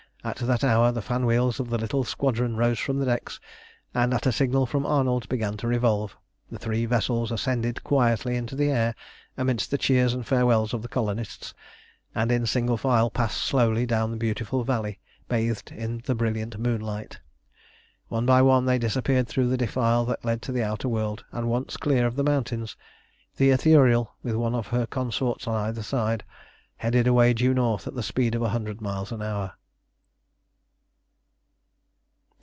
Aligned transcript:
At 0.23 0.35
that 0.37 0.63
hour 0.63 0.91
the 0.91 1.01
fan 1.01 1.25
wheels 1.25 1.59
of 1.59 1.71
the 1.71 1.79
little 1.79 2.03
squadron 2.03 2.55
rose 2.55 2.77
from 2.77 2.99
the 2.99 3.07
decks, 3.07 3.39
and 3.91 4.13
at 4.13 4.27
a 4.27 4.31
signal 4.31 4.67
from 4.67 4.85
Arnold 4.85 5.27
began 5.29 5.57
to 5.57 5.67
revolve. 5.67 6.15
The 6.51 6.59
three 6.59 6.85
vessels 6.85 7.31
ascended 7.31 7.83
quietly 7.83 8.35
into 8.35 8.55
the 8.55 8.69
air 8.69 8.93
amidst 9.35 9.71
the 9.71 9.79
cheers 9.79 10.13
and 10.13 10.23
farewells 10.23 10.75
of 10.75 10.83
the 10.83 10.87
colonists, 10.87 11.55
and 12.13 12.31
in 12.31 12.45
single 12.45 12.77
file 12.77 13.09
passed 13.09 13.41
slowly 13.41 13.87
down 13.87 14.11
the 14.11 14.17
beautiful 14.17 14.63
valley 14.63 14.99
bathed 15.27 15.71
in 15.71 16.03
the 16.05 16.13
brilliant 16.13 16.55
moonlight. 16.59 17.19
One 18.09 18.27
by 18.27 18.43
one 18.43 18.65
they 18.65 18.77
disappeared 18.77 19.27
through 19.27 19.47
the 19.47 19.57
defile 19.57 20.05
that 20.05 20.23
led 20.23 20.43
to 20.43 20.51
the 20.51 20.61
outer 20.63 20.87
world, 20.87 21.25
and, 21.31 21.49
once 21.49 21.77
clear 21.77 22.05
of 22.05 22.15
the 22.15 22.23
mountains, 22.23 22.77
the 23.37 23.49
Ithuriel, 23.49 24.11
with 24.21 24.35
one 24.35 24.53
of 24.53 24.67
her 24.67 24.85
consorts 24.85 25.47
on 25.47 25.55
either 25.55 25.81
side, 25.81 26.23
headed 26.77 27.07
away 27.07 27.33
due 27.33 27.55
north 27.55 27.87
at 27.87 27.95
the 27.95 28.03
speed 28.03 28.35
of 28.35 28.43
a 28.43 28.49
hundred 28.49 28.81
miles 28.81 29.11
an 29.11 29.23
hour. 29.23 29.53